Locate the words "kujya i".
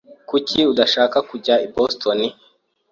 1.29-1.67